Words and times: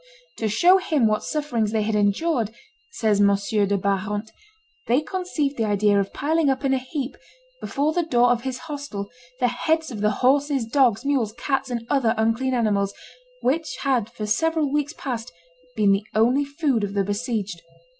"To 0.37 0.49
show 0.49 0.79
him 0.79 1.05
what 1.05 1.23
sufferings 1.23 1.71
they 1.71 1.83
had 1.83 1.93
endured," 1.93 2.49
says 2.89 3.21
M. 3.21 3.27
de 3.67 3.77
Barante, 3.77 4.31
"they 4.87 5.01
conceived 5.01 5.57
the 5.57 5.65
idea 5.65 5.99
of 5.99 6.11
piling 6.11 6.49
up 6.49 6.65
in 6.65 6.73
a 6.73 6.79
heap, 6.79 7.15
before 7.61 7.93
the 7.93 8.01
door 8.01 8.31
of 8.31 8.41
his 8.41 8.57
hostel, 8.65 9.11
the 9.39 9.47
heads 9.47 9.91
of 9.91 10.01
the 10.01 10.09
horses, 10.25 10.65
dogs, 10.65 11.05
mules, 11.05 11.33
cats, 11.37 11.69
and 11.69 11.85
other 11.87 12.15
unclean 12.17 12.55
animals 12.55 12.95
which 13.41 13.77
had 13.81 14.09
for 14.09 14.25
several 14.25 14.71
weeks 14.71 14.95
past 14.97 15.31
been 15.75 15.91
the 15.91 16.07
only 16.15 16.45
food 16.45 16.83
of 16.83 16.95
the 16.95 17.03
besieged." 17.03 17.61